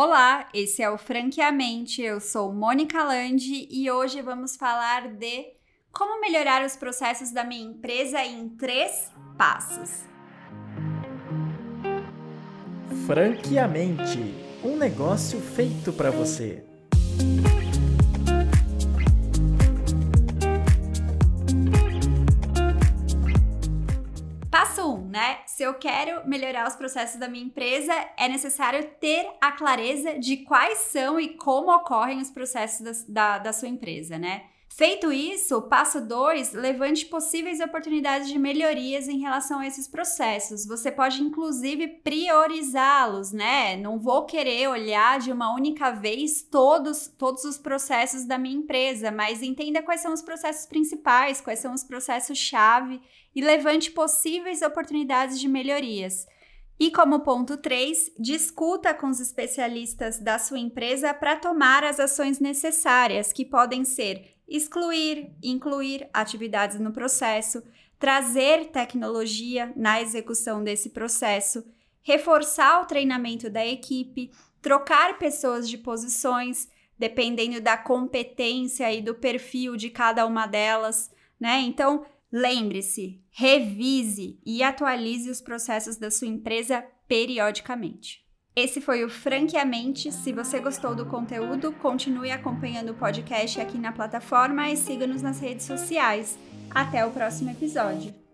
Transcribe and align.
Olá, 0.00 0.48
esse 0.54 0.80
é 0.80 0.88
o 0.88 0.96
Franqueamente. 0.96 2.00
Eu 2.00 2.20
sou 2.20 2.52
Mônica 2.52 3.02
Landi 3.02 3.66
e 3.68 3.90
hoje 3.90 4.22
vamos 4.22 4.54
falar 4.54 5.08
de 5.08 5.46
como 5.90 6.20
melhorar 6.20 6.64
os 6.64 6.76
processos 6.76 7.32
da 7.32 7.42
minha 7.42 7.68
empresa 7.68 8.24
em 8.24 8.48
três 8.50 9.10
passos. 9.36 10.04
Franqueamente 13.08 14.20
um 14.62 14.76
negócio 14.76 15.40
feito 15.40 15.92
para 15.92 16.12
você. 16.12 16.62
Né? 24.98 25.40
Se 25.46 25.62
eu 25.62 25.74
quero 25.74 26.26
melhorar 26.28 26.66
os 26.66 26.76
processos 26.76 27.18
da 27.18 27.28
minha 27.28 27.44
empresa, 27.44 27.92
é 28.16 28.28
necessário 28.28 28.90
ter 29.00 29.28
a 29.40 29.52
clareza 29.52 30.18
de 30.18 30.38
quais 30.38 30.78
são 30.78 31.18
e 31.18 31.36
como 31.36 31.74
ocorrem 31.74 32.20
os 32.20 32.30
processos 32.30 33.04
da, 33.06 33.36
da, 33.36 33.38
da 33.38 33.52
sua 33.52 33.68
empresa, 33.68 34.18
né? 34.18 34.44
Feito 34.70 35.10
isso, 35.10 35.62
passo 35.62 36.00
2, 36.00 36.52
levante 36.52 37.06
possíveis 37.06 37.58
oportunidades 37.58 38.28
de 38.28 38.38
melhorias 38.38 39.08
em 39.08 39.18
relação 39.18 39.58
a 39.58 39.66
esses 39.66 39.88
processos. 39.88 40.66
Você 40.66 40.92
pode, 40.92 41.20
inclusive, 41.20 41.88
priorizá-los, 41.88 43.32
né? 43.32 43.76
Não 43.76 43.98
vou 43.98 44.24
querer 44.24 44.68
olhar 44.68 45.18
de 45.18 45.32
uma 45.32 45.52
única 45.52 45.90
vez 45.90 46.42
todos, 46.42 47.08
todos 47.08 47.42
os 47.44 47.58
processos 47.58 48.24
da 48.24 48.38
minha 48.38 48.56
empresa, 48.56 49.10
mas 49.10 49.42
entenda 49.42 49.82
quais 49.82 50.00
são 50.00 50.12
os 50.12 50.22
processos 50.22 50.66
principais, 50.66 51.40
quais 51.40 51.58
são 51.58 51.74
os 51.74 51.82
processos-chave 51.82 53.00
e 53.34 53.40
levante 53.40 53.90
possíveis 53.90 54.62
oportunidades 54.62 55.40
de 55.40 55.48
melhorias. 55.48 56.24
E 56.78 56.92
como 56.92 57.20
ponto 57.20 57.56
3, 57.56 58.12
discuta 58.16 58.94
com 58.94 59.08
os 59.08 59.18
especialistas 59.18 60.20
da 60.20 60.38
sua 60.38 60.60
empresa 60.60 61.12
para 61.12 61.34
tomar 61.34 61.82
as 61.82 61.98
ações 61.98 62.38
necessárias, 62.38 63.32
que 63.32 63.44
podem 63.44 63.84
ser 63.84 64.37
excluir, 64.48 65.30
incluir 65.42 66.08
atividades 66.12 66.80
no 66.80 66.92
processo, 66.92 67.62
trazer 67.98 68.66
tecnologia 68.66 69.72
na 69.76 70.00
execução 70.00 70.64
desse 70.64 70.90
processo, 70.90 71.64
reforçar 72.02 72.80
o 72.80 72.86
treinamento 72.86 73.50
da 73.50 73.66
equipe, 73.66 74.30
trocar 74.62 75.18
pessoas 75.18 75.68
de 75.68 75.76
posições, 75.76 76.68
dependendo 76.98 77.60
da 77.60 77.76
competência 77.76 78.92
e 78.92 79.02
do 79.02 79.14
perfil 79.14 79.76
de 79.76 79.90
cada 79.90 80.26
uma 80.26 80.46
delas, 80.46 81.10
né? 81.38 81.60
Então, 81.60 82.04
lembre-se, 82.32 83.20
revise 83.30 84.38
e 84.44 84.62
atualize 84.62 85.30
os 85.30 85.40
processos 85.40 85.96
da 85.96 86.10
sua 86.10 86.28
empresa 86.28 86.84
periodicamente. 87.06 88.27
Esse 88.60 88.80
foi 88.80 89.04
o 89.04 89.08
Franqueamente. 89.08 90.10
Se 90.10 90.32
você 90.32 90.58
gostou 90.58 90.92
do 90.92 91.06
conteúdo, 91.06 91.70
continue 91.74 92.32
acompanhando 92.32 92.90
o 92.90 92.94
podcast 92.94 93.60
aqui 93.60 93.78
na 93.78 93.92
plataforma 93.92 94.68
e 94.68 94.76
siga-nos 94.76 95.22
nas 95.22 95.38
redes 95.38 95.64
sociais. 95.64 96.36
Até 96.68 97.06
o 97.06 97.12
próximo 97.12 97.52
episódio. 97.52 98.27